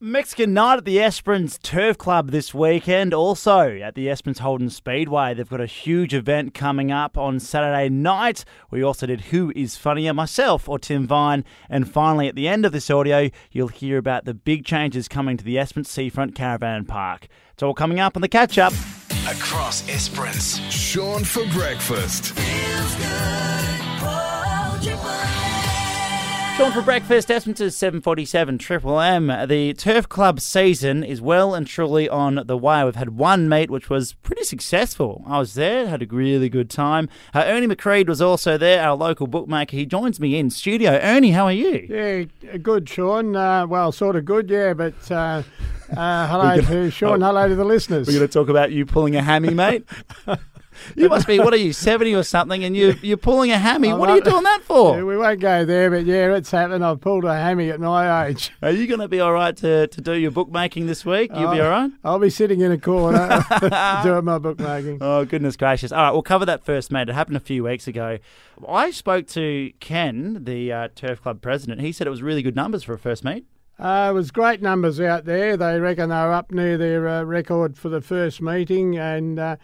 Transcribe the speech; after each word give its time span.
Mexican 0.00 0.54
night 0.54 0.78
at 0.78 0.84
the 0.84 1.00
Esperance 1.00 1.58
Turf 1.60 1.98
Club 1.98 2.30
this 2.30 2.54
weekend. 2.54 3.12
Also 3.12 3.76
at 3.78 3.96
the 3.96 4.08
Esperance 4.08 4.38
Holden 4.38 4.70
Speedway, 4.70 5.34
they've 5.34 5.48
got 5.48 5.60
a 5.60 5.66
huge 5.66 6.14
event 6.14 6.54
coming 6.54 6.92
up 6.92 7.18
on 7.18 7.40
Saturday 7.40 7.88
night. 7.88 8.44
We 8.70 8.80
also 8.80 9.06
did 9.06 9.22
Who 9.22 9.52
is 9.56 9.76
Funnier, 9.76 10.14
myself 10.14 10.68
or 10.68 10.78
Tim 10.78 11.04
Vine. 11.08 11.44
And 11.68 11.90
finally, 11.90 12.28
at 12.28 12.36
the 12.36 12.46
end 12.46 12.64
of 12.64 12.70
this 12.70 12.90
audio, 12.90 13.28
you'll 13.50 13.68
hear 13.68 13.98
about 13.98 14.24
the 14.24 14.34
big 14.34 14.64
changes 14.64 15.08
coming 15.08 15.36
to 15.36 15.44
the 15.44 15.58
Esperance 15.58 15.90
Seafront 15.90 16.36
Caravan 16.36 16.84
Park. 16.84 17.26
It's 17.54 17.64
all 17.64 17.74
coming 17.74 17.98
up 17.98 18.14
on 18.14 18.22
the 18.22 18.28
catch 18.28 18.56
up. 18.56 18.72
Across 19.28 19.88
Esperance. 19.88 20.60
Sean 20.72 21.24
for 21.24 21.44
breakfast. 21.48 22.38
Sean 26.58 26.72
for 26.72 26.82
breakfast, 26.82 27.30
Esperance's 27.30 27.76
747 27.76 28.58
Triple 28.58 28.98
M. 28.98 29.28
The 29.46 29.74
Turf 29.74 30.08
Club 30.08 30.40
season 30.40 31.04
is 31.04 31.22
well 31.22 31.54
and 31.54 31.64
truly 31.64 32.08
on 32.08 32.42
the 32.46 32.56
way. 32.56 32.82
We've 32.82 32.96
had 32.96 33.10
one 33.10 33.48
meet 33.48 33.70
which 33.70 33.88
was 33.88 34.14
pretty 34.14 34.42
successful. 34.42 35.22
I 35.28 35.38
was 35.38 35.54
there, 35.54 35.86
had 35.86 36.02
a 36.02 36.06
really 36.06 36.48
good 36.48 36.68
time. 36.68 37.08
Uh, 37.32 37.44
Ernie 37.46 37.68
McCreed 37.68 38.08
was 38.08 38.20
also 38.20 38.58
there, 38.58 38.82
our 38.82 38.96
local 38.96 39.28
bookmaker. 39.28 39.76
He 39.76 39.86
joins 39.86 40.18
me 40.18 40.36
in 40.36 40.50
studio. 40.50 40.98
Ernie, 41.00 41.30
how 41.30 41.44
are 41.44 41.52
you? 41.52 41.86
Yeah, 41.88 42.56
good, 42.56 42.88
Sean. 42.88 43.36
Uh, 43.36 43.64
well, 43.64 43.92
sort 43.92 44.16
of 44.16 44.24
good, 44.24 44.50
yeah, 44.50 44.74
but 44.74 45.12
uh, 45.12 45.44
uh, 45.96 46.26
hello 46.28 46.60
to 46.60 46.90
Sean, 46.90 47.20
hello 47.20 47.46
to 47.46 47.54
the 47.54 47.64
listeners. 47.64 48.08
We're 48.08 48.14
going 48.14 48.26
to 48.26 48.32
talk 48.32 48.48
about 48.48 48.72
you 48.72 48.84
pulling 48.84 49.14
a 49.14 49.22
hammy, 49.22 49.54
mate. 49.54 49.86
You 50.96 51.08
must 51.08 51.26
be, 51.26 51.38
what 51.38 51.52
are 51.52 51.56
you, 51.58 51.72
70 51.72 52.14
or 52.14 52.22
something, 52.22 52.64
and 52.64 52.76
you, 52.76 52.94
you're 53.02 53.16
pulling 53.16 53.50
a 53.50 53.58
hammy. 53.58 53.92
What 53.92 54.10
are 54.10 54.16
you 54.16 54.22
doing 54.22 54.42
that 54.44 54.60
Yeah, 54.60 54.66
for? 54.66 55.04
we 55.04 55.16
won't 55.16 55.40
go 55.40 55.64
there, 55.64 55.90
but 55.90 56.04
yeah, 56.04 56.34
it's 56.34 56.50
happened. 56.50 56.84
I've 56.84 57.00
pulled 57.00 57.24
a 57.24 57.34
hammy 57.34 57.70
at 57.70 57.80
my 57.80 58.26
age. 58.26 58.50
Are 58.62 58.70
you 58.70 58.86
going 58.86 59.00
to 59.00 59.08
be 59.08 59.20
all 59.20 59.32
right 59.32 59.56
to, 59.58 59.86
to 59.86 60.00
do 60.00 60.12
your 60.14 60.30
bookmaking 60.30 60.86
this 60.86 61.04
week? 61.04 61.30
You'll 61.34 61.52
be 61.52 61.60
Oh. 61.60 61.64
all 61.64 61.70
right? 61.70 61.90
I'll 62.04 62.18
be 62.18 62.30
sitting 62.30 62.60
in 62.60 62.72
a 62.72 62.78
corner 62.78 63.44
doing 64.02 64.24
my 64.24 64.38
bookmaking. 64.38 64.98
Oh, 65.00 65.24
goodness 65.24 65.56
gracious. 65.56 65.92
All 65.92 66.02
right, 66.02 66.10
we'll 66.12 66.22
cover 66.22 66.46
that 66.46 66.64
first, 66.64 66.90
mate. 66.90 67.08
It 67.08 67.14
happened 67.14 67.36
a 67.36 67.40
few 67.40 67.64
weeks 67.64 67.86
ago. 67.86 68.18
I 68.68 68.90
spoke 68.90 69.26
to 69.28 69.72
Ken, 69.80 70.44
the 70.44 70.72
uh, 70.72 70.88
Turf 70.94 71.22
Club 71.22 71.40
president. 71.42 71.80
He 71.80 71.92
said 71.92 72.06
it 72.06 72.10
was 72.10 72.22
really 72.22 72.42
good 72.42 72.56
numbers 72.56 72.82
for 72.82 72.92
a 72.94 72.98
first 72.98 73.24
meet. 73.24 73.44
Uh, 73.78 74.08
it 74.10 74.12
was 74.12 74.32
great 74.32 74.60
numbers 74.60 74.98
out 75.00 75.24
there. 75.24 75.56
They 75.56 75.78
reckon 75.78 76.08
they're 76.08 76.32
up 76.32 76.50
near 76.50 76.76
their 76.76 77.06
uh, 77.08 77.22
record 77.22 77.78
for 77.78 77.88
the 77.88 78.00
first 78.00 78.42
meeting 78.42 78.98
and 78.98 79.38
uh, 79.38 79.56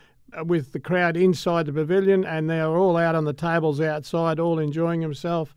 with 0.45 0.73
the 0.73 0.81
crowd 0.81 1.17
inside 1.17 1.67
the 1.67 1.73
pavilion, 1.73 2.25
and 2.25 2.49
they 2.49 2.61
were 2.61 2.77
all 2.77 2.97
out 2.97 3.15
on 3.15 3.25
the 3.25 3.33
tables 3.33 3.81
outside, 3.81 4.41
all 4.41 4.59
enjoying 4.59 5.01
themselves. 5.01 5.53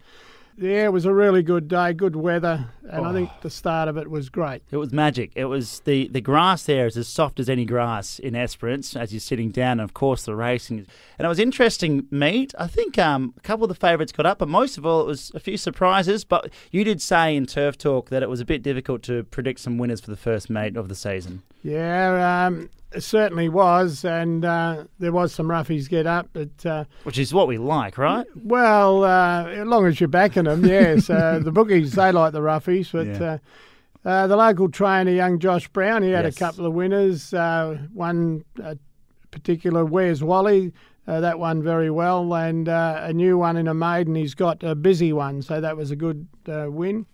Yeah, 0.60 0.86
it 0.86 0.94
was 0.94 1.06
a 1.06 1.14
really 1.14 1.44
good 1.44 1.68
day, 1.68 1.94
good 1.94 2.16
weather, 2.16 2.72
and 2.90 3.06
I 3.06 3.14
think 3.14 3.30
the 3.42 3.50
start 3.50 3.88
of 3.88 3.96
it 3.96 4.10
was 4.10 4.30
great. 4.30 4.64
It 4.72 4.78
was 4.78 4.92
magic. 4.92 5.32
It 5.36 5.46
was 5.46 5.82
the, 5.82 6.08
the 6.08 6.20
grass 6.20 6.64
there 6.64 6.88
is 6.88 6.98
as 6.98 7.08
soft 7.08 7.40
as 7.40 7.48
any 7.48 7.64
grass 7.64 8.18
in 8.18 8.36
Esperance 8.36 8.96
as 8.96 9.14
you're 9.14 9.20
sitting 9.20 9.52
down, 9.52 9.74
and 9.74 9.82
of 9.82 9.94
course 9.94 10.26
the 10.26 10.36
racing. 10.36 10.88
And 11.20 11.26
it 11.26 11.28
was 11.28 11.38
interesting 11.38 12.08
meet. 12.10 12.56
I 12.58 12.66
think 12.66 12.98
um, 12.98 13.36
a 13.38 13.42
couple 13.42 13.66
of 13.66 13.70
the 13.70 13.76
favourites 13.76 14.12
got 14.12 14.26
up, 14.26 14.40
but 14.40 14.48
most 14.48 14.80
of 14.80 14.86
all 14.86 15.02
it 15.02 15.06
was 15.06 15.32
a 15.36 15.40
few 15.40 15.58
surprises. 15.58 16.24
But 16.24 16.52
you 16.72 16.84
did 16.84 17.04
say 17.04 17.36
in 17.36 17.46
Turf 17.46 17.78
Talk 17.78 18.10
that 18.10 18.24
it 18.24 18.30
was 18.30 18.40
a 18.40 18.46
bit 18.46 18.64
difficult 18.64 19.04
to 19.04 19.26
predict 19.26 19.60
some 19.60 19.78
winners 19.78 20.02
for 20.02 20.10
the 20.10 20.18
first 20.18 20.50
meet 20.50 20.76
of 20.76 20.90
the 20.90 20.96
season. 20.96 21.44
Yeah, 21.62 22.48
um, 22.48 22.72
it 22.94 23.02
certainly 23.02 23.50
was, 23.50 24.06
and 24.06 24.46
uh, 24.46 24.86
there 25.00 25.12
was 25.12 25.34
some 25.34 25.48
roughies 25.48 25.90
get 25.90 26.06
up, 26.08 26.30
but 26.34 26.66
uh, 26.66 26.86
Which 27.04 27.18
is 27.20 27.34
what 27.34 27.48
we 27.48 27.58
like, 27.58 27.98
right? 27.98 28.26
well, 28.36 29.04
uh, 29.04 29.46
as 29.48 29.68
long 29.68 29.86
as 29.86 30.00
you're 30.00 30.08
backing 30.08 30.46
them, 30.46 30.66
yes. 30.66 31.10
Uh, 31.10 31.40
the 31.44 31.52
bookies 31.52 31.94
they 31.94 32.12
like 32.12 32.34
the 32.34 32.40
roughies, 32.42 32.92
but 32.92 33.08
Yeah. 33.08 33.34
uh, 33.34 33.38
uh, 34.10 34.28
the 34.28 34.38
local 34.38 34.70
trainer, 34.70 35.12
young 35.12 35.38
Josh 35.40 35.68
Brown, 35.68 36.02
he 36.04 36.12
had 36.12 36.24
Yes. 36.26 36.36
a 36.36 36.40
couple 36.40 36.66
of 36.66 36.74
winners. 36.74 37.34
Uh, 37.34 37.78
one 37.94 38.46
uh, 38.64 38.76
particular, 39.32 39.84
Where's 39.84 40.24
Wally? 40.24 40.72
Uh, 41.08 41.22
that 41.22 41.40
one 41.40 41.64
very 41.64 41.90
well, 41.90 42.34
and 42.36 42.68
uh, 42.68 43.00
a 43.04 43.14
new 43.14 43.38
one 43.38 43.56
in 43.56 43.68
a 43.70 43.74
maiden. 43.74 44.14
He's 44.16 44.36
got 44.36 44.62
a 44.62 44.76
busy 44.76 45.14
one, 45.14 45.42
so 45.42 45.62
that 45.62 45.78
was 45.78 45.90
a 45.90 45.96
good 45.96 46.28
uh, 46.50 46.66
win. 46.70 47.06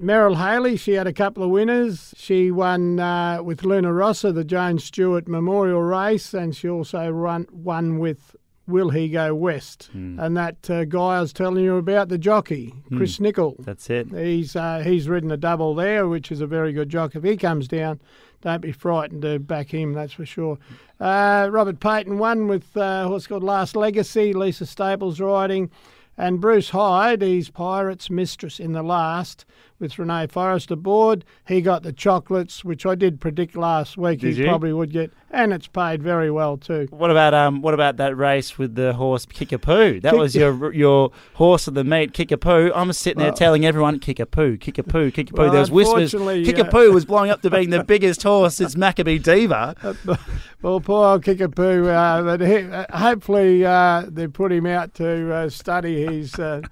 Meryl 0.00 0.36
Haley, 0.36 0.76
she 0.76 0.92
had 0.92 1.06
a 1.06 1.12
couple 1.12 1.42
of 1.42 1.50
winners. 1.50 2.14
She 2.16 2.50
won 2.50 3.00
uh, 3.00 3.42
with 3.42 3.64
Luna 3.64 3.92
Rossa, 3.92 4.32
the 4.32 4.44
Jones 4.44 4.84
Stewart 4.84 5.26
Memorial 5.26 5.82
Race, 5.82 6.34
and 6.34 6.54
she 6.54 6.68
also 6.68 7.10
run, 7.10 7.46
won 7.50 7.98
with 7.98 8.36
Will 8.66 8.90
He 8.90 9.08
Go 9.08 9.34
West. 9.34 9.88
And 10.18 10.36
that 10.36 10.68
uh, 10.68 10.84
guy 10.84 11.16
I 11.16 11.20
was 11.20 11.32
telling 11.32 11.64
you 11.64 11.76
about, 11.76 12.08
the 12.08 12.18
jockey, 12.18 12.74
Chris 12.96 13.20
Nicol. 13.20 13.56
That's 13.60 13.88
it. 13.88 14.08
He's 14.08 14.56
uh, 14.56 14.80
he's 14.84 15.08
ridden 15.08 15.30
a 15.30 15.36
double 15.36 15.74
there, 15.74 16.08
which 16.08 16.30
is 16.32 16.40
a 16.40 16.46
very 16.46 16.72
good 16.72 16.88
jockey. 16.88 17.18
If 17.18 17.24
he 17.24 17.36
comes 17.36 17.68
down, 17.68 18.00
don't 18.42 18.60
be 18.60 18.72
frightened 18.72 19.22
to 19.22 19.38
back 19.38 19.72
him, 19.72 19.92
that's 19.92 20.12
for 20.12 20.26
sure. 20.26 20.58
Uh, 21.00 21.48
Robert 21.50 21.80
Payton 21.80 22.18
won 22.18 22.48
with 22.48 22.76
uh, 22.76 23.04
a 23.04 23.08
horse 23.08 23.26
called 23.26 23.44
Last 23.44 23.76
Legacy, 23.76 24.32
Lisa 24.32 24.66
Staples 24.66 25.20
riding. 25.20 25.70
And 26.18 26.40
Bruce 26.40 26.70
Hyde, 26.70 27.20
he's 27.20 27.50
Pirates 27.50 28.08
Mistress 28.08 28.58
in 28.58 28.72
the 28.72 28.82
last 28.82 29.44
with 29.78 29.98
Renee 29.98 30.26
Forrest 30.28 30.70
aboard. 30.70 31.24
He 31.46 31.60
got 31.60 31.82
the 31.82 31.92
chocolates, 31.92 32.64
which 32.64 32.86
I 32.86 32.94
did 32.94 33.20
predict 33.20 33.56
last 33.56 33.96
week 33.96 34.20
Did 34.20 34.34
he 34.34 34.42
you? 34.42 34.48
probably 34.48 34.72
would 34.72 34.92
get. 34.92 35.12
And 35.30 35.52
it's 35.52 35.66
paid 35.66 36.02
very 36.02 36.30
well 36.30 36.56
too. 36.56 36.86
What 36.90 37.10
about 37.10 37.34
um? 37.34 37.60
What 37.60 37.74
about 37.74 37.96
that 37.98 38.16
race 38.16 38.56
with 38.58 38.74
the 38.74 38.94
horse 38.94 39.26
Kickapoo? 39.26 40.00
That 40.00 40.12
Kick- 40.12 40.18
was 40.20 40.34
your 40.36 40.72
your 40.72 41.10
horse 41.34 41.66
of 41.66 41.74
the 41.74 41.84
meet, 41.84 42.14
Kickapoo. 42.14 42.70
I'm 42.74 42.92
sitting 42.92 43.18
there 43.18 43.28
Well- 43.30 43.36
telling 43.36 43.66
everyone 43.66 43.98
Kickapoo, 43.98 44.56
Kickapoo, 44.58 45.10
Kickapoo. 45.12 45.42
Well, 45.42 45.50
there 45.50 45.60
was 45.60 45.70
whispers. 45.70 46.14
unfortunately, 46.14 46.42
uh, 46.42 46.46
Kickapoo 46.46 46.92
was 46.92 47.04
blowing 47.04 47.30
up 47.30 47.42
to 47.42 47.50
being 47.50 47.70
the 47.70 47.84
biggest 47.92 48.22
horse 48.22 48.54
since 48.54 48.76
Maccabee 48.76 49.18
Diva. 49.18 49.74
Well, 50.62 50.80
poor 50.80 51.06
old 51.06 51.22
Kickapoo, 51.22 51.86
uh, 51.86 52.22
but 52.22 52.40
he, 52.40 52.56
uh, 52.64 52.86
hopefully 52.96 53.64
uh, 53.64 54.04
they 54.08 54.26
put 54.26 54.50
him 54.50 54.66
out 54.66 54.94
to 54.94 55.32
uh, 55.32 55.48
study 55.50 56.04
his 56.04 56.34
uh, 56.40 56.62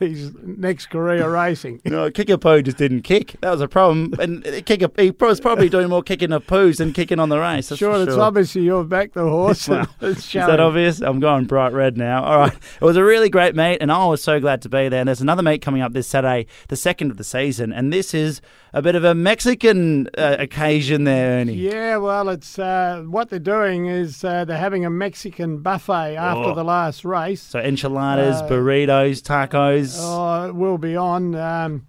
his 0.00 0.32
next 0.42 0.86
career 0.86 1.30
racing. 1.30 1.80
No, 1.84 2.10
Kickapoo 2.10 2.53
just 2.62 2.76
didn't 2.76 3.02
kick. 3.02 3.36
That 3.40 3.50
was 3.50 3.60
a 3.60 3.68
problem. 3.68 4.14
And 4.18 4.42
Kickapoo, 4.44 5.02
he 5.02 5.10
was 5.10 5.40
probably 5.40 5.68
doing 5.68 5.88
more 5.88 6.02
kicking 6.02 6.32
of 6.32 6.46
poos 6.46 6.78
than 6.78 6.92
kicking 6.92 7.18
on 7.18 7.28
the 7.28 7.38
race. 7.38 7.68
That's 7.68 7.78
sure, 7.78 8.02
it's 8.02 8.12
sure. 8.14 8.20
obviously 8.22 8.62
you've 8.62 8.88
backed 8.88 9.14
the 9.14 9.22
horse. 9.28 9.68
Well, 9.68 9.86
Is 10.00 10.32
that 10.32 10.60
obvious? 10.60 11.00
I'm 11.00 11.20
going 11.20 11.44
bright 11.46 11.72
red 11.72 11.96
now. 11.96 12.22
All 12.24 12.38
right. 12.38 12.52
It 12.54 12.84
was 12.84 12.96
a 12.96 13.04
really 13.04 13.28
great 13.28 13.54
meet, 13.56 13.78
and 13.80 13.90
I 13.92 14.06
was 14.06 14.22
so 14.22 14.40
glad 14.40 14.62
to 14.62 14.68
be 14.68 14.88
there. 14.88 15.00
And 15.00 15.08
there's 15.08 15.20
another 15.20 15.42
meet 15.42 15.62
coming 15.62 15.82
up 15.82 15.92
this 15.92 16.06
Saturday, 16.06 16.46
the 16.68 16.76
second 16.76 17.10
of 17.10 17.16
the 17.16 17.24
season, 17.24 17.72
and 17.72 17.92
this 17.92 18.14
is 18.14 18.40
a 18.72 18.82
bit 18.82 18.94
of 18.96 19.04
a 19.04 19.14
Mexican 19.14 20.08
uh, 20.18 20.36
occasion 20.38 21.04
there, 21.04 21.40
Ernie. 21.40 21.54
Yeah, 21.54 21.98
well, 21.98 22.28
it's 22.28 22.58
uh, 22.58 23.04
what 23.06 23.30
they're 23.30 23.38
doing 23.38 23.86
is 23.86 24.24
uh, 24.24 24.44
they're 24.44 24.56
having 24.58 24.84
a 24.84 24.90
Mexican 24.90 25.58
buffet 25.58 26.16
after 26.16 26.50
Oh. 26.50 26.54
the 26.54 26.64
last 26.64 27.04
race. 27.04 27.40
So 27.40 27.60
enchiladas, 27.60 28.42
Uh, 28.42 28.48
burritos, 28.48 29.22
tacos. 29.22 29.96
Oh, 30.00 30.48
it 30.48 30.54
will 30.54 30.78
be 30.78 30.96
on. 30.96 31.34
Um, 31.36 31.86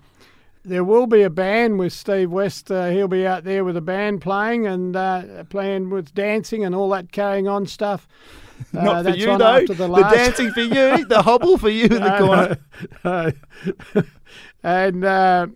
there 0.65 0.83
will 0.83 1.07
be 1.07 1.21
a 1.21 1.29
band 1.29 1.79
with 1.79 1.93
Steve 1.93 2.31
West. 2.31 2.71
Uh, 2.71 2.89
he'll 2.89 3.07
be 3.07 3.25
out 3.25 3.43
there 3.43 3.63
with 3.63 3.77
a 3.77 3.81
band 3.81 4.21
playing 4.21 4.65
and 4.65 4.95
uh, 4.95 5.43
playing 5.49 5.89
with 5.89 6.13
dancing 6.13 6.65
and 6.65 6.73
all 6.75 6.89
that 6.89 7.11
carrying 7.11 7.47
on 7.47 7.65
stuff. 7.65 8.07
Uh, 8.73 8.83
Not 8.83 9.03
for 9.03 9.11
you 9.11 9.37
though. 9.37 9.65
The, 9.65 9.73
the, 9.73 10.09
dancing 10.13 10.49
for 10.51 10.61
you, 10.61 11.05
the 11.05 11.21
hobble 11.21 11.57
for 11.57 11.67
you 11.67 11.83
in 11.83 12.01
the 12.01 12.57
corner. 13.03 13.33
And 14.65 15.05
uh, 15.05 15.47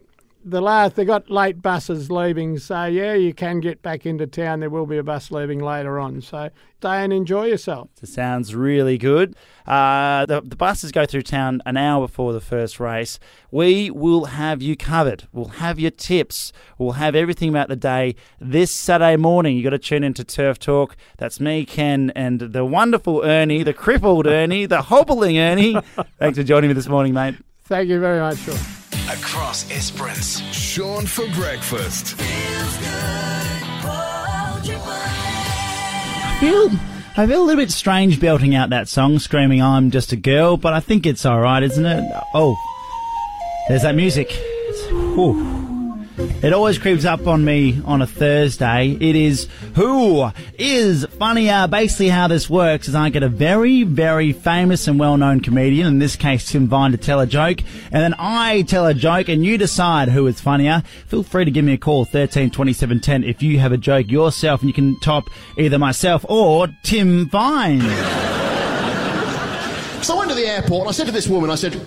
the 0.49 0.61
last 0.61 0.95
they 0.95 1.05
got 1.05 1.29
late 1.29 1.61
buses 1.61 2.09
leaving, 2.09 2.57
so 2.57 2.85
yeah, 2.85 3.13
you 3.13 3.33
can 3.33 3.59
get 3.59 3.81
back 3.81 4.05
into 4.05 4.27
town. 4.27 4.59
There 4.59 4.69
will 4.69 4.85
be 4.85 4.97
a 4.97 5.03
bus 5.03 5.31
leaving 5.31 5.59
later 5.59 5.99
on, 5.99 6.21
so 6.21 6.49
stay 6.77 7.03
and 7.03 7.13
enjoy 7.13 7.45
yourself. 7.45 7.89
It 8.01 8.09
sounds 8.09 8.55
really 8.55 8.97
good. 8.97 9.35
Uh, 9.67 10.25
the, 10.25 10.41
the 10.41 10.55
buses 10.55 10.91
go 10.91 11.05
through 11.05 11.21
town 11.23 11.61
an 11.65 11.77
hour 11.77 12.07
before 12.07 12.33
the 12.33 12.41
first 12.41 12.79
race. 12.79 13.19
We 13.51 13.91
will 13.91 14.25
have 14.25 14.61
you 14.61 14.75
covered. 14.75 15.27
We'll 15.31 15.49
have 15.49 15.79
your 15.79 15.91
tips. 15.91 16.51
We'll 16.77 16.93
have 16.93 17.15
everything 17.15 17.49
about 17.49 17.67
the 17.67 17.75
day 17.75 18.15
this 18.39 18.71
Saturday 18.71 19.17
morning. 19.17 19.57
you 19.57 19.63
got 19.63 19.71
to 19.71 19.79
tune 19.79 20.03
into 20.03 20.23
Turf 20.23 20.59
Talk. 20.59 20.95
That's 21.17 21.39
me, 21.39 21.65
Ken, 21.65 22.11
and 22.15 22.39
the 22.39 22.65
wonderful 22.65 23.23
Ernie, 23.23 23.63
the 23.63 23.73
crippled 23.73 24.27
Ernie, 24.27 24.65
the 24.65 24.83
hobbling 24.83 25.37
Ernie. 25.37 25.75
Thanks 26.19 26.37
for 26.37 26.43
joining 26.43 26.69
me 26.69 26.73
this 26.73 26.87
morning, 26.87 27.13
mate. 27.13 27.35
Thank 27.65 27.89
you 27.89 27.99
very 27.99 28.19
much, 28.19 28.37
Sean. 28.39 28.78
Across 29.11 29.71
Esperance. 29.71 30.39
Sean 30.51 31.07
for 31.07 31.25
breakfast. 31.29 32.15
I 36.21 36.37
feel 36.39 36.69
I 37.17 37.25
feel 37.25 37.41
a 37.41 37.45
little 37.45 37.61
bit 37.61 37.71
strange 37.71 38.19
belting 38.19 38.53
out 38.53 38.69
that 38.69 38.87
song, 38.87 39.17
screaming 39.17 39.63
"I'm 39.63 39.89
just 39.89 40.11
a 40.11 40.15
girl," 40.15 40.57
but 40.57 40.73
I 40.73 40.79
think 40.79 41.07
it's 41.07 41.25
all 41.25 41.39
right, 41.39 41.63
isn't 41.63 41.85
it? 41.87 42.03
Oh, 42.35 42.55
there's 43.67 43.81
that 43.81 43.95
music. 43.95 44.31
Whew. 44.91 45.58
It 46.19 46.53
always 46.53 46.77
creeps 46.77 47.05
up 47.05 47.27
on 47.27 47.45
me 47.45 47.81
on 47.85 48.01
a 48.01 48.07
Thursday. 48.07 48.97
It 48.99 49.15
is 49.15 49.47
who 49.75 50.29
is 50.57 51.05
funnier. 51.17 51.67
Basically, 51.67 52.09
how 52.09 52.27
this 52.27 52.49
works 52.49 52.87
is 52.87 52.95
I 52.95 53.09
get 53.09 53.23
a 53.23 53.29
very, 53.29 53.83
very 53.83 54.33
famous 54.33 54.87
and 54.87 54.99
well-known 54.99 55.39
comedian, 55.39 55.87
in 55.87 55.99
this 55.99 56.17
case 56.17 56.49
Tim 56.49 56.67
Vine, 56.67 56.91
to 56.91 56.97
tell 56.97 57.19
a 57.21 57.27
joke, 57.27 57.59
and 57.91 58.03
then 58.03 58.15
I 58.17 58.63
tell 58.63 58.85
a 58.85 58.93
joke, 58.93 59.29
and 59.29 59.45
you 59.45 59.57
decide 59.57 60.09
who 60.09 60.27
is 60.27 60.41
funnier. 60.41 60.83
Feel 61.07 61.23
free 61.23 61.45
to 61.45 61.51
give 61.51 61.63
me 61.63 61.73
a 61.73 61.77
call, 61.77 62.03
13 62.05 62.51
27 62.51 62.99
10, 62.99 63.23
if 63.23 63.41
you 63.41 63.59
have 63.59 63.71
a 63.71 63.77
joke 63.77 64.09
yourself, 64.09 64.61
and 64.61 64.69
you 64.69 64.73
can 64.73 64.99
top 64.99 65.23
either 65.57 65.79
myself 65.79 66.25
or 66.27 66.67
Tim 66.83 67.29
Vine. 67.29 67.81
So 70.01 70.15
I 70.15 70.19
went 70.19 70.29
to 70.29 70.35
the 70.35 70.47
airport 70.47 70.81
and 70.81 70.89
I 70.89 70.91
said 70.93 71.07
to 71.07 71.11
this 71.11 71.27
woman, 71.27 71.49
I 71.49 71.55
said, 71.55 71.79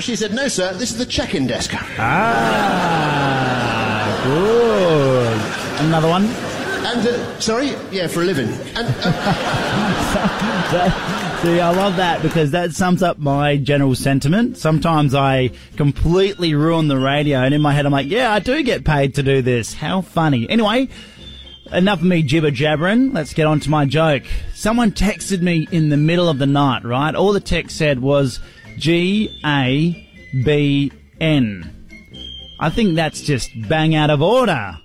she 0.00 0.16
said, 0.16 0.32
no, 0.32 0.48
sir, 0.48 0.72
this 0.74 0.90
is 0.90 0.98
the 0.98 1.06
check-in 1.06 1.46
desk. 1.46 1.72
Ah, 1.98 2.94
good. 4.24 5.40
Another 5.86 6.08
one. 6.08 6.24
And, 6.24 7.06
uh, 7.06 7.40
sorry, 7.40 7.72
yeah, 7.90 8.06
for 8.06 8.22
a 8.22 8.24
living. 8.24 8.48
And, 8.76 8.86
uh, 9.02 9.80
See, 11.44 11.60
I 11.60 11.70
love 11.72 11.96
that 11.96 12.22
because 12.22 12.52
that 12.52 12.72
sums 12.72 13.02
up 13.02 13.18
my 13.18 13.58
general 13.58 13.94
sentiment. 13.94 14.56
Sometimes 14.56 15.14
I 15.14 15.50
completely 15.76 16.54
ruin 16.54 16.88
the 16.88 16.96
radio, 16.96 17.40
and 17.40 17.52
in 17.52 17.60
my 17.60 17.74
head, 17.74 17.84
I'm 17.84 17.92
like, 17.92 18.06
yeah, 18.08 18.32
I 18.32 18.38
do 18.38 18.62
get 18.62 18.84
paid 18.84 19.16
to 19.16 19.22
do 19.22 19.42
this. 19.42 19.74
How 19.74 20.00
funny. 20.00 20.48
Anyway, 20.48 20.88
enough 21.70 21.98
of 22.00 22.06
me 22.06 22.22
jibber 22.22 22.50
jabbering. 22.50 23.12
Let's 23.12 23.34
get 23.34 23.46
on 23.46 23.60
to 23.60 23.68
my 23.68 23.84
joke. 23.84 24.22
Someone 24.54 24.92
texted 24.92 25.42
me 25.42 25.68
in 25.70 25.90
the 25.90 25.98
middle 25.98 26.30
of 26.30 26.38
the 26.38 26.46
night, 26.46 26.82
right? 26.82 27.14
All 27.14 27.34
the 27.34 27.40
text 27.40 27.76
said 27.76 28.00
was 28.00 28.40
G 28.78 29.40
A 29.44 30.08
B 30.44 30.92
N. 31.20 31.70
I 32.60 32.70
think 32.70 32.94
that's 32.94 33.20
just 33.20 33.50
bang 33.68 33.94
out 33.94 34.10
of 34.10 34.22
order. 34.22 34.78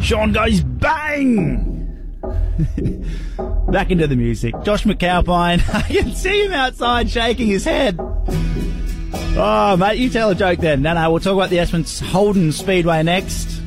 Sean 0.00 0.32
goes 0.32 0.62
bang! 0.62 1.74
Back 3.70 3.90
into 3.90 4.06
the 4.06 4.16
music. 4.16 4.54
Josh 4.62 4.84
McAlpine, 4.84 5.62
I 5.74 5.82
can 5.82 6.14
see 6.14 6.46
him 6.46 6.52
outside 6.52 7.10
shaking 7.10 7.48
his 7.48 7.64
head. 7.64 7.98
Oh, 9.40 9.76
mate, 9.76 9.98
you 9.98 10.08
tell 10.08 10.30
a 10.30 10.34
joke 10.34 10.60
then. 10.60 10.82
No, 10.82 10.94
no, 10.94 11.10
we'll 11.10 11.20
talk 11.20 11.34
about 11.34 11.50
the 11.50 11.58
Esperance 11.58 12.00
Holden 12.00 12.50
Speedway 12.52 13.02
next. 13.02 13.60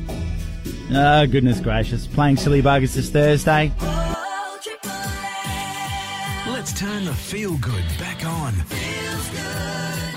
Oh, 0.92 1.26
goodness 1.26 1.60
gracious. 1.60 2.06
Playing 2.06 2.36
Silly 2.36 2.60
Buggers 2.60 2.94
this 2.94 3.08
Thursday. 3.10 3.72
Feel 7.32 7.56
good 7.56 7.86
back 7.98 8.26
on. 8.26 8.52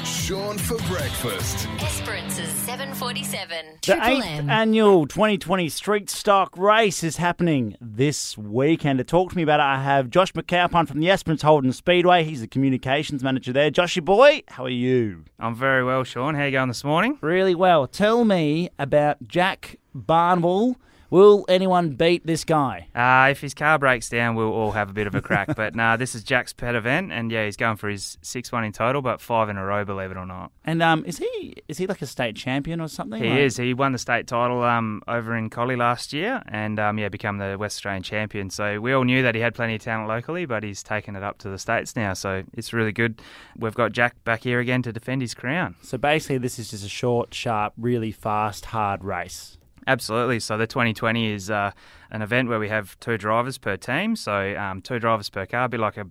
Sean 0.03 0.57
for 0.57 0.75
breakfast. 0.93 1.65
Esperance's 1.79 2.49
747. 2.49 3.77
The 3.83 4.05
eighth 4.05 4.49
annual 4.49 5.07
2020 5.07 5.69
Street 5.69 6.09
Stock 6.09 6.57
Race 6.57 7.05
is 7.05 7.15
happening 7.15 7.77
this 7.79 8.37
weekend. 8.37 8.97
To 8.97 9.05
talk 9.05 9.29
to 9.29 9.37
me 9.37 9.43
about 9.43 9.61
it, 9.61 9.63
I 9.63 9.81
have 9.81 10.09
Josh 10.09 10.33
McAlpine 10.33 10.89
from 10.89 10.99
the 10.99 11.09
Esperance 11.09 11.41
Holden 11.41 11.71
Speedway. 11.71 12.25
He's 12.25 12.41
the 12.41 12.47
communications 12.47 13.23
manager 13.23 13.53
there. 13.53 13.71
Joshy 13.71 14.03
boy, 14.03 14.43
how 14.49 14.65
are 14.65 14.69
you? 14.69 15.23
I'm 15.39 15.55
very 15.55 15.85
well, 15.85 16.03
Sean. 16.03 16.35
How 16.35 16.41
are 16.41 16.45
you 16.47 16.51
going 16.51 16.67
this 16.67 16.83
morning? 16.83 17.17
Really 17.21 17.55
well. 17.55 17.87
Tell 17.87 18.25
me 18.25 18.71
about 18.77 19.25
Jack 19.25 19.77
Barnwell. 19.93 20.75
Will 21.09 21.45
anyone 21.47 21.91
beat 21.91 22.25
this 22.25 22.43
guy? 22.43 22.87
Uh, 22.95 23.29
if 23.31 23.41
his 23.41 23.53
car 23.53 23.77
breaks 23.77 24.09
down, 24.09 24.35
we'll 24.35 24.51
all 24.51 24.71
have 24.71 24.89
a 24.89 24.93
bit 24.93 25.07
of 25.07 25.13
a 25.15 25.21
crack. 25.21 25.55
but 25.55 25.75
nah, 25.75 25.95
this 25.97 26.15
is 26.15 26.23
Jack's 26.23 26.51
pet 26.53 26.75
event, 26.75 27.11
and 27.11 27.31
yeah, 27.31 27.45
he's 27.45 27.55
going 27.57 27.77
for 27.77 27.89
his 27.89 28.17
sixth 28.21 28.51
one 28.51 28.63
in 28.63 28.71
total, 28.71 29.01
but 29.01 29.21
five 29.21 29.47
in 29.49 29.57
a 29.57 29.63
row, 29.65 29.85
believe 29.85 30.11
it 30.11 30.17
or 30.17 30.25
not. 30.25 30.51
And 30.65 30.81
um, 30.81 31.05
is 31.05 31.17
he 31.19 31.55
is 31.67 31.77
he 31.77 31.87
like 31.87 32.01
a 32.01 32.05
state 32.07 32.35
champion 32.35 32.81
or 32.81 32.87
something? 32.87 33.21
He 33.23 33.29
Like- 33.29 33.39
is. 33.39 33.57
He 33.57 33.73
won 33.73 33.91
the 33.91 33.97
state 33.99 34.27
title 34.27 34.63
um, 34.63 35.01
over 35.07 35.35
in 35.35 35.49
Collie 35.49 35.75
last 35.75 36.11
year, 36.13 36.41
and 36.47 36.79
um, 36.79 36.97
yeah, 36.97 37.09
become 37.09 37.37
the 37.37 37.55
West 37.59 37.77
Australian 37.77 38.03
champion. 38.03 38.49
So 38.49 38.79
we 38.79 38.93
all 38.93 39.03
knew 39.03 39.21
that 39.23 39.35
he 39.35 39.41
had 39.41 39.53
plenty 39.53 39.75
of 39.75 39.81
talent 39.81 40.07
locally, 40.07 40.45
but 40.45 40.63
he's 40.63 40.81
taken 40.83 41.15
it 41.15 41.23
up 41.23 41.37
to 41.39 41.49
the 41.49 41.59
states 41.59 41.95
now. 41.95 42.13
So 42.13 42.43
it's 42.53 42.73
really 42.73 42.91
good. 42.91 43.21
We've 43.57 43.75
got 43.75 43.91
Jack 43.91 44.21
back 44.23 44.43
here 44.43 44.59
again 44.59 44.81
to 44.83 44.91
defend 44.91 45.21
his 45.21 45.33
crown. 45.33 45.75
So 45.81 45.97
basically, 45.97 46.39
this 46.39 46.57
is 46.59 46.71
just 46.71 46.85
a 46.85 46.89
short, 46.89 47.33
sharp, 47.33 47.73
really 47.77 48.11
fast, 48.11 48.65
hard 48.65 49.03
race. 49.03 49.57
Absolutely. 49.87 50.39
So 50.39 50.57
the 50.57 50.67
2020 50.67 51.31
is 51.31 51.49
uh, 51.49 51.71
an 52.11 52.21
event 52.21 52.49
where 52.49 52.59
we 52.59 52.69
have 52.69 52.99
two 52.99 53.17
drivers 53.17 53.57
per 53.57 53.77
team. 53.77 54.15
So 54.15 54.55
um, 54.57 54.81
two 54.81 54.99
drivers 54.99 55.29
per 55.29 55.45
car, 55.45 55.67
bit 55.69 55.79
like 55.79 55.97
a 55.97 56.07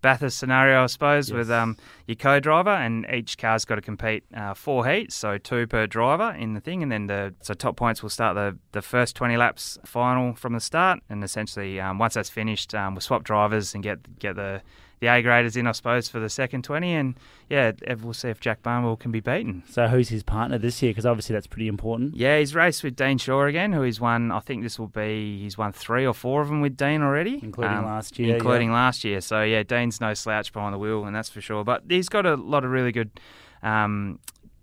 Bathurst 0.00 0.38
scenario, 0.38 0.84
I 0.84 0.86
suppose, 0.86 1.32
with 1.32 1.50
um, 1.50 1.76
your 2.06 2.14
co-driver, 2.14 2.70
and 2.70 3.04
each 3.12 3.36
car's 3.36 3.64
got 3.64 3.74
to 3.76 3.80
compete 3.80 4.22
uh, 4.32 4.54
four 4.54 4.86
heats, 4.86 5.16
so 5.16 5.38
two 5.38 5.66
per 5.66 5.88
driver 5.88 6.30
in 6.38 6.54
the 6.54 6.60
thing, 6.60 6.84
and 6.84 6.92
then 6.92 7.08
the 7.08 7.34
so 7.40 7.52
top 7.52 7.76
points 7.76 8.00
will 8.00 8.10
start 8.10 8.36
the 8.36 8.56
the 8.70 8.80
first 8.80 9.16
20 9.16 9.36
laps 9.36 9.76
final 9.84 10.34
from 10.34 10.52
the 10.52 10.60
start, 10.60 11.00
and 11.08 11.24
essentially 11.24 11.80
um, 11.80 11.98
once 11.98 12.14
that's 12.14 12.30
finished, 12.30 12.76
um, 12.76 12.94
we'll 12.94 13.00
swap 13.00 13.24
drivers 13.24 13.74
and 13.74 13.82
get 13.82 14.20
get 14.20 14.36
the 14.36 14.62
the 15.00 15.06
A 15.08 15.22
graders 15.22 15.56
in, 15.56 15.66
I 15.66 15.72
suppose, 15.72 16.08
for 16.08 16.18
the 16.20 16.28
second 16.28 16.62
20, 16.64 16.92
and 16.94 17.14
yeah, 17.48 17.72
we'll 18.02 18.12
see 18.14 18.28
if 18.28 18.40
Jack 18.40 18.62
Barnwell 18.62 18.96
can 18.96 19.10
be 19.10 19.20
beaten. 19.20 19.62
So 19.68 19.86
who's 19.88 20.08
his 20.08 20.22
partner 20.22 20.58
this 20.58 20.82
year? 20.82 20.90
Because 20.90 21.06
obviously 21.06 21.34
that's 21.34 21.46
pretty 21.46 21.68
important. 21.68 22.16
Yeah, 22.16 22.38
he's 22.38 22.54
raced 22.54 22.82
with 22.84 22.96
Dean 22.96 23.18
Shaw 23.18 23.44
again, 23.44 23.72
who 23.72 23.82
he's 23.82 24.00
won. 24.00 24.30
I 24.32 24.40
think 24.40 24.62
this 24.62 24.78
will 24.78 24.88
be 24.88 25.38
he's 25.42 25.56
won 25.56 25.72
three 25.72 26.06
or 26.06 26.14
four 26.14 26.42
of 26.42 26.48
them 26.48 26.60
with 26.60 26.76
Dean 26.76 27.02
already, 27.02 27.34
Um, 27.36 27.40
Including 27.44 27.84
last 27.84 28.18
year, 28.18 28.36
including 28.36 28.72
last 28.72 29.04
year. 29.04 29.20
So 29.20 29.42
yeah, 29.42 29.62
Dean's 29.62 30.00
no 30.00 30.14
slouch 30.14 30.52
behind 30.52 30.74
the 30.74 30.78
wheel, 30.78 31.04
and 31.04 31.14
that's 31.14 31.28
for 31.30 31.40
sure. 31.40 31.64
But 31.64 31.82
he's 31.88 32.08
got 32.08 32.26
a 32.26 32.34
lot 32.34 32.64
of 32.64 32.70
really 32.70 32.92
good 32.92 33.10
um, 33.62 34.18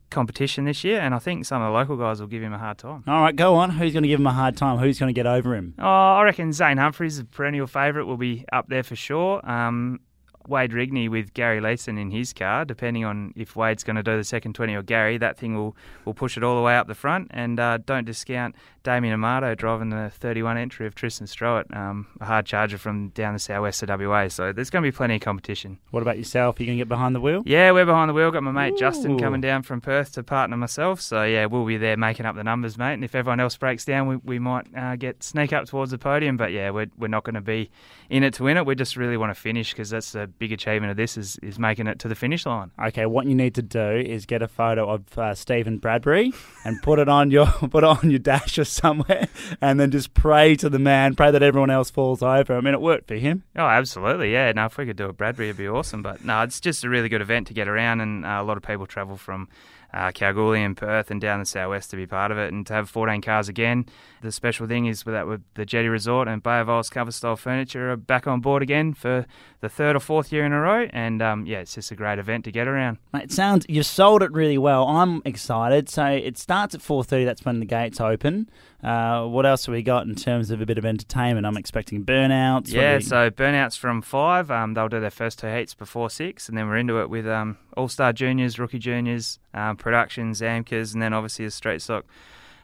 competition 0.10 0.66
this 0.66 0.84
year, 0.84 1.00
and 1.02 1.14
I 1.14 1.20
think 1.20 1.46
some 1.46 1.62
of 1.62 1.68
the 1.68 1.78
local 1.78 1.98
guys 1.98 2.20
will 2.22 2.28
give 2.28 2.42
him 2.44 2.54
a 2.54 2.58
hard 2.58 2.78
time. 2.78 3.04
All 3.08 3.22
right, 3.22 3.36
go 3.36 3.56
on. 3.56 3.72
Who's 3.72 3.92
going 3.94 4.04
to 4.04 4.10
give 4.10 4.20
him 4.20 4.28
a 4.28 4.32
hard 4.34 4.56
time? 4.56 4.78
Who's 4.78 5.00
going 5.00 5.14
to 5.14 5.18
get 5.18 5.26
over 5.28 5.56
him? 5.56 5.74
Oh, 5.80 5.84
I 5.86 6.24
reckon 6.24 6.54
Zane 6.54 6.78
Humphries, 6.78 7.20
a 7.20 7.26
perennial 7.26 7.68
favourite, 7.68 8.06
will 8.06 8.18
be 8.18 8.46
up 8.54 8.68
there 8.70 8.84
for 8.84 8.96
sure. 8.96 9.42
Um, 9.50 10.00
Wade 10.48 10.72
Rigney 10.72 11.10
with 11.10 11.34
Gary 11.34 11.60
Leeson 11.60 11.98
in 11.98 12.12
his 12.12 12.34
car, 12.34 12.66
depending 12.66 13.06
on 13.06 13.34
if 13.36 13.56
Wade's 13.56 13.84
going 13.84 13.96
to 13.96 14.04
do 14.04 14.18
the 14.18 14.24
second 14.24 14.54
20 14.54 14.76
or 14.76 14.82
Gary, 14.82 15.18
that 15.18 15.38
thing 15.38 15.56
will, 15.56 15.76
will 16.06 16.14
push 16.14 16.38
it 16.38 16.44
all 16.44 16.56
the 16.56 16.62
way 16.62 16.76
up 16.76 16.88
the 16.88 16.96
front. 16.96 17.28
And 17.32 17.60
uh, 17.60 17.80
don't 17.86 18.06
discount 18.06 18.56
Damien 18.84 19.14
Amato 19.14 19.56
driving 19.56 19.90
the 19.90 20.12
31 20.14 20.58
entry 20.58 20.86
of 20.88 20.96
Tristan 20.96 21.28
Strowett, 21.28 21.76
um, 21.76 22.08
a 22.22 22.26
hard 22.26 22.46
charger 22.46 22.78
from 22.78 23.10
down 23.10 23.34
the 23.34 23.40
southwest 23.40 23.84
of 23.84 23.90
WA. 23.90 24.28
So 24.28 24.54
there's 24.54 24.70
going 24.70 24.84
to 24.84 24.88
be 24.88 24.96
plenty 24.96 25.16
of 25.16 25.22
competition. 25.22 25.80
What 25.92 26.02
about 26.02 26.18
yourself? 26.18 26.60
Are 26.60 26.64
you 26.64 26.68
going 26.68 26.78
to 26.78 26.82
get 26.82 26.88
behind 26.88 27.16
the 27.16 27.20
wheel? 27.20 27.42
Yeah, 27.46 27.72
we're 27.72 27.86
behind 27.86 28.10
the 28.10 28.14
wheel. 28.14 28.32
Got 28.32 28.44
my 28.44 28.52
mate 28.52 28.78
Justin 28.78 29.20
coming 29.20 29.42
down 29.42 29.64
from 29.64 29.82
Perth 29.82 30.14
to 30.14 30.24
partner 30.24 30.56
myself. 30.56 31.02
So 31.02 31.24
yeah, 31.24 31.48
we'll 31.48 31.66
be 31.66 31.78
there 31.78 31.98
making 31.98 32.26
up 32.26 32.36
the 32.36 32.44
numbers, 32.44 32.78
mate. 32.78 32.94
And 32.94 33.04
if 33.04 33.16
everyone 33.16 33.40
else 33.40 33.58
breaks 33.58 33.86
down, 33.86 34.08
we, 34.08 34.18
we 34.18 34.40
might 34.40 34.68
uh, 34.76 34.96
get 34.96 35.24
sneak 35.24 35.52
up 35.52 35.66
towards 35.66 35.92
the 35.92 35.98
podium. 35.98 36.38
But 36.38 36.52
yeah, 36.52 36.70
we're, 36.70 36.88
we're 36.98 37.08
not 37.08 37.24
going 37.24 37.36
to 37.36 37.42
be 37.42 37.72
in 38.10 38.24
it 38.24 38.36
to 38.36 38.44
win 38.44 38.58
it. 38.58 38.66
We 38.66 38.76
just 38.76 38.96
really 38.96 39.18
want 39.18 39.34
to 39.34 39.40
finish 39.40 39.72
because 39.72 39.90
that's 39.90 40.12
the 40.12 40.28
big 40.38 40.52
achievement 40.52 40.92
of 40.92 40.98
this 40.98 41.18
is, 41.18 41.38
is 41.42 41.58
making 41.60 41.88
it 41.88 42.00
to 42.00 42.08
the 42.08 42.16
finish 42.16 42.46
line. 42.46 42.72
Okay, 42.80 43.06
what 43.06 43.26
you 43.26 43.36
need 43.36 43.56
to 43.56 43.62
do 43.62 43.90
is 43.90 44.26
get 44.26 44.42
a 44.42 44.48
photo 44.48 44.90
of 44.90 45.18
uh, 45.18 45.34
Stephen 45.34 45.78
Bradbury 45.78 46.34
and 46.64 46.82
put 46.82 47.00
it 47.00 47.10
on 47.10 47.32
your 47.32 47.46
put 47.70 47.84
on 47.84 48.10
your 48.10 48.20
dash 48.20 48.58
or 48.58 48.66
somewhere, 48.66 49.28
and 49.62 49.80
then 49.80 49.92
just 49.92 50.14
pray 50.14 50.56
to 50.56 50.70
the 50.70 50.80
man, 50.80 51.16
pray 51.16 51.32
that 51.32 51.44
everyone 51.44 51.70
else 51.70 51.90
falls 51.90 52.22
over. 52.22 52.56
I 52.56 52.62
mean, 52.62 52.74
it 52.74 52.82
worked 52.82 53.08
for 53.08 53.16
him. 53.16 53.44
Oh, 53.56 53.66
absolutely. 53.66 54.32
Yeah. 54.32 54.52
Now, 54.52 54.66
if 54.68 54.78
we 54.78 54.86
could 54.86 54.98
do 54.98 55.10
it, 55.10 55.18
Bradbury, 55.18 55.50
it'd 55.50 55.58
be 55.58 55.68
awesome. 55.68 56.02
But 56.02 56.24
no, 56.24 56.42
it's 56.42 56.60
just 56.60 56.84
a 56.84 56.90
really 56.90 57.10
good 57.10 57.22
event 57.22 57.48
to 57.48 57.54
get 57.54 57.68
around, 57.68 58.02
and 58.02 58.26
uh, 58.26 58.40
a 58.40 58.44
lot 58.44 58.58
of 58.58 58.64
people 58.64 58.86
travel 58.86 59.18
from 59.18 59.48
uh, 59.96 60.12
Kalgoorlie 60.12 60.62
and 60.62 60.76
Perth 60.76 61.10
and 61.10 61.22
down 61.22 61.40
the 61.40 61.46
southwest 61.46 61.90
to 61.92 61.96
be 61.96 62.06
part 62.06 62.32
of 62.32 62.38
it, 62.38 62.52
and 62.52 62.68
to 62.68 62.74
have 62.74 62.90
14 62.90 63.22
cars 63.22 63.48
again. 63.48 63.86
The 64.22 64.32
special 64.32 64.68
thing 64.68 64.88
is 64.88 65.04
that 65.04 65.28
with 65.28 65.42
the 65.54 65.66
Jetty 65.66 65.88
Resort 65.88 66.28
and 66.28 66.44
Bay 66.44 66.60
of 66.60 66.70
Isles 66.70 66.90
Cover 66.90 67.12
Style 67.12 67.38
Furniture 67.38 67.92
are 67.92 67.98
back 67.98 68.28
on 68.28 68.42
board 68.42 68.62
again 68.62 68.94
for 68.94 69.26
the 69.62 69.70
third 69.70 69.96
or 69.96 70.00
fourth 70.00 70.25
year 70.32 70.46
in 70.46 70.54
a 70.54 70.60
row, 70.60 70.88
and 70.92 71.22
um, 71.22 71.46
yeah, 71.46 71.60
it's 71.60 71.76
just 71.76 71.92
a 71.92 71.96
great 71.96 72.20
event 72.20 72.46
to 72.46 72.52
get 72.52 72.68
around. 72.68 72.98
Mate, 73.14 73.24
It 73.24 73.32
sounds 73.32 73.66
you 73.70 73.84
sold 73.84 74.24
it 74.24 74.32
really 74.32 74.58
well. 74.58 74.88
I'm 74.88 75.22
excited. 75.26 75.90
So 75.90 76.06
it 76.06 76.38
starts 76.38 76.76
at 76.76 76.82
4:30. 76.82 77.26
That's 77.26 77.46
when 77.46 77.60
the 77.60 77.66
gates 77.66 78.00
open. 78.00 78.50
Uh, 78.84 79.26
what 79.26 79.46
else 79.46 79.66
have 79.66 79.74
we 79.74 79.82
got 79.82 80.06
in 80.06 80.14
terms 80.14 80.52
of 80.52 80.62
a 80.62 80.66
bit 80.66 80.78
of 80.78 80.86
entertainment? 80.86 81.46
I'm 81.46 81.58
expecting 81.58 82.06
burnouts. 82.06 82.72
Yeah, 82.72 83.00
so 83.00 83.32
burnouts 83.32 83.78
from 83.78 84.02
five. 84.02 84.52
Um, 84.52 84.74
they'll 84.76 84.90
do 84.90 85.00
their 85.00 85.10
first 85.10 85.40
two 85.40 85.48
heats 85.48 85.74
before 85.74 86.10
six, 86.10 86.48
and 86.48 86.58
then 86.58 86.68
we're 86.68 86.78
into 86.78 87.02
it 87.02 87.10
with 87.10 87.28
um, 87.28 87.58
All 87.76 87.88
Star 87.88 88.14
Juniors, 88.14 88.60
Rookie 88.60 88.78
Juniors, 88.80 89.40
um, 89.54 89.76
Productions, 89.78 90.42
AMCAs, 90.42 90.94
and 90.94 91.02
then 91.02 91.14
obviously 91.14 91.46
a 91.46 91.52
street 91.52 91.82
stock 91.82 92.06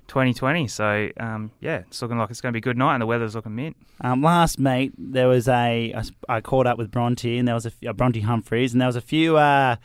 2020. 0.08 0.68
So 0.68 1.10
um, 1.20 1.52
yeah, 1.60 1.84
it's 1.88 2.02
looking 2.02 2.18
like 2.18 2.30
it's 2.30 2.42
going 2.42 2.52
to 2.52 2.56
be 2.56 2.62
a 2.62 2.62
good 2.62 2.78
night, 2.78 2.96
and 2.96 3.02
the 3.02 3.06
weather's 3.06 3.36
looking 3.36 3.56
mint. 3.56 3.78
Um, 4.02 4.22
last 4.22 4.60
meet, 4.60 4.94
there 4.98 5.28
was 5.28 5.48
a 5.48 5.94
I 5.94 6.04
I 6.30 6.42
caught 6.42 6.68
up 6.68 6.78
with 6.78 6.92
Bronte, 6.92 7.38
and 7.38 7.48
there 7.48 7.56
was 7.56 7.66
a, 7.66 7.72
uh, 7.88 7.94
Bronte 7.94 8.22
Humphreys, 8.22 8.74
and 8.74 8.82
there 8.82 8.88
was 8.88 8.96
a 8.96 9.02
few 9.02 9.38
uh, 9.38 9.76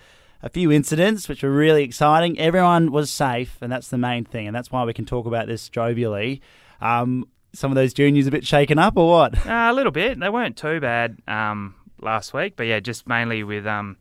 a 0.42 0.48
few 0.48 0.70
incidents 0.70 1.28
which 1.28 1.42
were 1.42 1.50
really 1.50 1.82
exciting. 1.82 2.38
Everyone 2.38 2.92
was 2.92 3.10
safe, 3.10 3.58
and 3.60 3.70
that's 3.70 3.88
the 3.88 3.98
main 3.98 4.24
thing, 4.24 4.46
and 4.46 4.54
that's 4.54 4.70
why 4.70 4.84
we 4.84 4.92
can 4.92 5.04
talk 5.06 5.26
about 5.26 5.46
this 5.46 5.68
jovially. 5.68 6.40
Um, 6.80 7.28
some 7.52 7.70
of 7.70 7.74
those 7.74 7.94
juniors 7.94 8.26
a 8.26 8.30
bit 8.30 8.46
shaken 8.46 8.78
up, 8.78 8.96
or 8.96 9.08
what? 9.08 9.46
Uh, 9.46 9.68
a 9.70 9.72
little 9.72 9.92
bit. 9.92 10.20
They 10.20 10.28
weren't 10.28 10.56
too 10.56 10.78
bad 10.80 11.18
um, 11.26 11.74
last 12.00 12.34
week, 12.34 12.54
but 12.56 12.66
yeah, 12.66 12.80
just 12.80 13.08
mainly 13.08 13.42
with 13.42 13.66
um, 13.66 13.96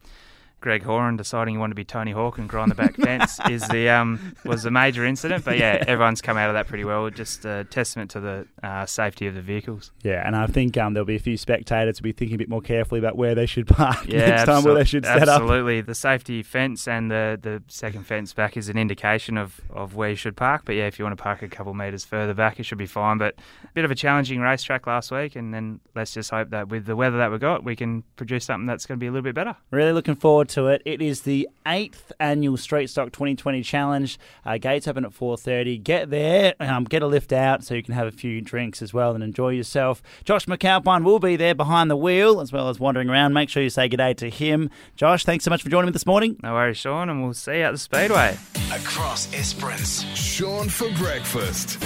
Greg 0.65 0.81
Horan 0.81 1.15
deciding 1.15 1.53
he 1.53 1.57
wanted 1.59 1.73
to 1.73 1.75
be 1.75 1.85
Tony 1.85 2.11
Hawk 2.11 2.39
and 2.39 2.49
grind 2.49 2.71
the 2.71 2.75
back 2.75 2.95
fence 2.95 3.39
is 3.51 3.67
the 3.67 3.87
um, 3.87 4.35
was 4.45 4.63
the 4.63 4.71
major 4.71 5.05
incident. 5.05 5.45
But 5.45 5.59
yeah, 5.59 5.83
everyone's 5.85 6.23
come 6.23 6.37
out 6.37 6.49
of 6.49 6.55
that 6.55 6.65
pretty 6.65 6.83
well. 6.83 7.07
Just 7.11 7.45
a 7.45 7.65
testament 7.65 8.09
to 8.11 8.19
the 8.19 8.47
uh, 8.63 8.87
safety 8.87 9.27
of 9.27 9.35
the 9.35 9.43
vehicles. 9.43 9.91
Yeah, 10.01 10.25
and 10.25 10.35
I 10.35 10.47
think 10.47 10.75
um, 10.75 10.95
there'll 10.95 11.05
be 11.05 11.17
a 11.17 11.19
few 11.19 11.37
spectators 11.37 12.01
will 12.01 12.05
be 12.05 12.13
thinking 12.13 12.33
a 12.33 12.37
bit 12.39 12.49
more 12.49 12.61
carefully 12.61 12.97
about 12.97 13.15
where 13.15 13.35
they 13.35 13.45
should 13.45 13.67
park 13.67 14.05
Yeah, 14.07 14.29
next 14.29 14.45
time, 14.45 14.63
where 14.63 14.73
they 14.73 14.85
should 14.85 15.05
set 15.05 15.29
up. 15.29 15.39
Absolutely, 15.41 15.81
the 15.81 15.93
safety 15.93 16.41
fence 16.41 16.87
and 16.87 17.11
the, 17.11 17.37
the 17.39 17.61
second 17.67 18.07
fence 18.07 18.33
back 18.33 18.57
is 18.57 18.67
an 18.67 18.75
indication 18.79 19.37
of, 19.37 19.61
of 19.69 19.95
where 19.95 20.09
you 20.09 20.15
should 20.15 20.35
park. 20.35 20.63
But 20.65 20.73
yeah, 20.73 20.87
if 20.87 20.97
you 20.97 21.05
want 21.05 21.15
to 21.15 21.21
park 21.21 21.43
a 21.43 21.47
couple 21.47 21.75
metres 21.75 22.03
further 22.03 22.33
back, 22.33 22.59
it 22.59 22.63
should 22.63 22.79
be 22.79 22.87
fine. 22.87 23.19
But 23.19 23.35
a 23.63 23.67
bit 23.75 23.85
of 23.85 23.91
a 23.91 23.95
challenging 23.95 24.41
racetrack 24.41 24.87
last 24.87 25.11
week, 25.11 25.35
and 25.35 25.53
then 25.53 25.79
let's 25.93 26.11
just 26.11 26.31
hope 26.31 26.49
that 26.49 26.69
with 26.69 26.87
the 26.87 26.95
weather 26.95 27.19
that 27.19 27.31
we 27.31 27.37
got, 27.37 27.63
we 27.63 27.75
can 27.75 28.01
produce 28.15 28.45
something 28.45 28.65
that's 28.65 28.87
going 28.87 28.97
to 28.97 28.99
be 28.99 29.05
a 29.07 29.11
little 29.11 29.21
bit 29.21 29.35
better. 29.35 29.55
Really 29.69 29.91
looking 29.91 30.15
forward 30.15 30.49
to 30.49 30.54
it. 30.63 30.81
It 30.85 31.01
is 31.01 31.21
the 31.21 31.47
eighth 31.67 32.11
annual 32.19 32.57
Street 32.57 32.87
Stock 32.89 33.11
2020 33.11 33.61
Challenge. 33.61 34.17
Uh, 34.45 34.57
gates 34.57 34.87
open 34.87 35.05
at 35.05 35.11
4:30. 35.11 35.77
Get 35.83 36.09
there, 36.09 36.55
um, 36.59 36.85
get 36.85 37.01
a 37.01 37.07
lift 37.07 37.33
out 37.33 37.63
so 37.63 37.73
you 37.73 37.83
can 37.83 37.93
have 37.93 38.07
a 38.07 38.11
few 38.11 38.41
drinks 38.41 38.81
as 38.81 38.93
well 38.93 39.13
and 39.13 39.23
enjoy 39.23 39.49
yourself. 39.49 40.01
Josh 40.23 40.45
McAlpine 40.45 41.03
will 41.03 41.19
be 41.19 41.35
there 41.35 41.53
behind 41.53 41.91
the 41.91 41.97
wheel 41.97 42.39
as 42.39 42.51
well 42.51 42.69
as 42.69 42.79
wandering 42.79 43.09
around. 43.09 43.33
Make 43.33 43.49
sure 43.49 43.61
you 43.61 43.69
say 43.69 43.89
good 43.89 43.97
day 43.97 44.13
to 44.15 44.29
him. 44.29 44.69
Josh, 44.95 45.25
thanks 45.25 45.43
so 45.43 45.49
much 45.51 45.61
for 45.61 45.69
joining 45.69 45.87
me 45.87 45.91
this 45.91 46.05
morning. 46.05 46.37
No 46.41 46.53
worries, 46.53 46.77
Sean, 46.77 47.09
and 47.09 47.23
we'll 47.23 47.33
see 47.33 47.57
you 47.57 47.63
at 47.63 47.71
the 47.71 47.77
Speedway. 47.77 48.37
Across 48.71 49.33
Esperance. 49.33 50.03
Sean 50.15 50.69
for 50.69 50.89
breakfast. 50.93 51.83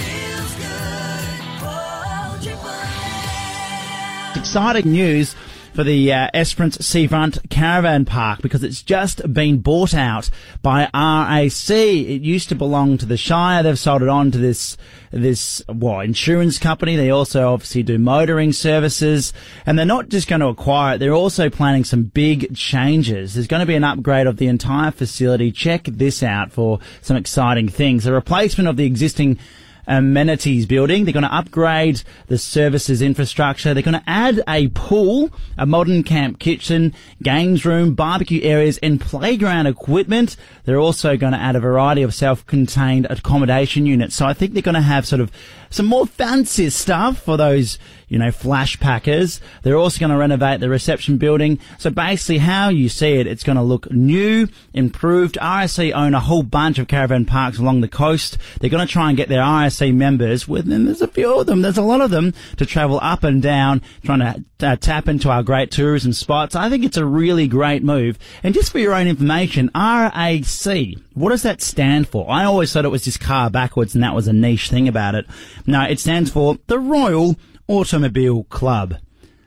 Exciting 4.36 4.92
news 4.92 5.34
for 5.74 5.84
the 5.84 6.12
uh, 6.12 6.28
Esperance 6.34 6.84
Seafront 6.84 7.38
Caravan 7.50 8.04
Park 8.04 8.42
because 8.42 8.62
it's 8.62 8.82
just 8.82 9.32
been 9.32 9.58
bought 9.58 9.94
out 9.94 10.30
by 10.62 10.88
RAC. 10.94 11.70
It 11.70 12.22
used 12.22 12.48
to 12.48 12.54
belong 12.54 12.98
to 12.98 13.06
the 13.06 13.16
Shire. 13.16 13.62
They've 13.62 13.78
sold 13.78 14.02
it 14.02 14.08
on 14.08 14.30
to 14.30 14.38
this 14.38 14.76
this 15.10 15.62
well 15.68 16.00
insurance 16.00 16.58
company. 16.58 16.96
They 16.96 17.10
also 17.10 17.52
obviously 17.52 17.82
do 17.82 17.98
motoring 17.98 18.52
services, 18.52 19.32
and 19.66 19.78
they're 19.78 19.86
not 19.86 20.08
just 20.08 20.28
going 20.28 20.40
to 20.40 20.48
acquire 20.48 20.94
it. 20.94 20.98
They're 20.98 21.12
also 21.12 21.50
planning 21.50 21.84
some 21.84 22.04
big 22.04 22.56
changes. 22.56 23.34
There's 23.34 23.46
going 23.46 23.60
to 23.60 23.66
be 23.66 23.74
an 23.74 23.84
upgrade 23.84 24.26
of 24.26 24.36
the 24.36 24.46
entire 24.46 24.90
facility. 24.90 25.52
Check 25.52 25.84
this 25.84 26.22
out 26.22 26.52
for 26.52 26.78
some 27.00 27.16
exciting 27.16 27.68
things. 27.68 28.06
A 28.06 28.12
replacement 28.12 28.68
of 28.68 28.76
the 28.76 28.86
existing 28.86 29.38
amenities 29.86 30.66
building. 30.66 31.04
They're 31.04 31.12
going 31.12 31.22
to 31.22 31.34
upgrade 31.34 32.02
the 32.26 32.38
services 32.38 33.02
infrastructure. 33.02 33.74
They're 33.74 33.82
going 33.82 34.00
to 34.00 34.08
add 34.08 34.42
a 34.48 34.68
pool, 34.68 35.30
a 35.58 35.66
modern 35.66 36.02
camp 36.02 36.38
kitchen, 36.38 36.94
games 37.22 37.64
room, 37.64 37.94
barbecue 37.94 38.42
areas, 38.42 38.78
and 38.78 39.00
playground 39.00 39.66
equipment. 39.66 40.36
They're 40.64 40.78
also 40.78 41.16
going 41.16 41.32
to 41.32 41.38
add 41.38 41.56
a 41.56 41.60
variety 41.60 42.02
of 42.02 42.14
self-contained 42.14 43.06
accommodation 43.10 43.86
units. 43.86 44.14
So 44.14 44.26
I 44.26 44.34
think 44.34 44.52
they're 44.52 44.62
going 44.62 44.74
to 44.74 44.80
have 44.80 45.06
sort 45.06 45.20
of 45.20 45.30
some 45.70 45.86
more 45.86 46.06
fancy 46.06 46.68
stuff 46.70 47.22
for 47.22 47.36
those, 47.36 47.78
you 48.10 48.18
know, 48.18 48.30
flash 48.30 48.78
packers. 48.78 49.40
They're 49.62 49.76
also 49.76 50.00
going 50.00 50.10
to 50.10 50.18
renovate 50.18 50.60
the 50.60 50.68
reception 50.68 51.16
building. 51.16 51.60
So 51.78 51.90
basically 51.90 52.38
how 52.38 52.68
you 52.68 52.88
see 52.88 53.14
it, 53.14 53.26
it's 53.26 53.44
going 53.44 53.56
to 53.56 53.62
look 53.62 53.90
new, 53.90 54.48
improved. 54.74 55.38
RAC 55.40 55.78
own 55.78 56.12
a 56.12 56.20
whole 56.20 56.42
bunch 56.42 56.78
of 56.78 56.88
caravan 56.88 57.24
parks 57.24 57.58
along 57.58 57.80
the 57.80 57.88
coast. 57.88 58.36
They're 58.60 58.68
going 58.68 58.86
to 58.86 58.92
try 58.92 59.08
and 59.08 59.16
get 59.16 59.28
their 59.28 59.40
RAC 59.40 59.94
members, 59.94 60.48
within 60.48 60.86
there's 60.86 61.00
a 61.00 61.08
few 61.08 61.38
of 61.38 61.46
them, 61.46 61.62
there's 61.62 61.78
a 61.78 61.82
lot 61.82 62.00
of 62.00 62.10
them, 62.10 62.34
to 62.56 62.66
travel 62.66 62.98
up 63.00 63.22
and 63.22 63.40
down, 63.40 63.80
trying 64.04 64.18
to 64.18 64.44
uh, 64.66 64.76
tap 64.76 65.08
into 65.08 65.30
our 65.30 65.44
great 65.44 65.70
tourism 65.70 66.12
spots. 66.12 66.56
I 66.56 66.68
think 66.68 66.84
it's 66.84 66.96
a 66.96 67.06
really 67.06 67.46
great 67.46 67.84
move. 67.84 68.18
And 68.42 68.52
just 68.54 68.72
for 68.72 68.80
your 68.80 68.92
own 68.92 69.06
information, 69.06 69.70
RAC, 69.72 70.96
what 71.14 71.30
does 71.30 71.42
that 71.42 71.62
stand 71.62 72.08
for? 72.08 72.28
I 72.28 72.44
always 72.44 72.72
thought 72.72 72.84
it 72.84 72.88
was 72.88 73.04
just 73.04 73.20
car 73.20 73.50
backwards 73.50 73.94
and 73.94 74.02
that 74.02 74.16
was 74.16 74.26
a 74.26 74.32
niche 74.32 74.68
thing 74.68 74.88
about 74.88 75.14
it. 75.14 75.26
No, 75.64 75.82
it 75.82 76.00
stands 76.00 76.30
for 76.30 76.58
the 76.66 76.78
Royal 76.78 77.36
Automobile 77.70 78.42
Club. 78.50 78.96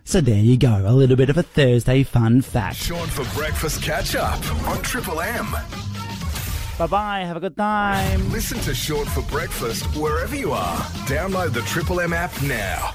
So 0.05 0.21
there 0.21 0.39
you 0.39 0.55
go, 0.55 0.85
a 0.87 0.93
little 0.93 1.17
bit 1.17 1.29
of 1.29 1.37
a 1.37 1.43
Thursday 1.43 2.03
fun 2.03 2.41
fact. 2.41 2.77
Sean 2.77 3.05
for 3.07 3.25
breakfast 3.35 3.83
catch 3.83 4.15
up 4.15 4.39
on 4.65 4.81
Triple 4.81 5.19
M. 5.19 5.51
Bye 6.79 6.87
bye, 6.87 7.19
have 7.19 7.35
a 7.35 7.41
good 7.41 7.57
time. 7.57 8.31
Listen 8.31 8.59
to 8.59 8.73
Sean 8.73 9.05
for 9.07 9.23
breakfast 9.23 9.83
wherever 9.97 10.37
you 10.37 10.53
are. 10.53 10.77
Download 11.05 11.51
the 11.51 11.63
Triple 11.63 11.99
M 11.99 12.13
app 12.13 12.31
now. 12.43 12.93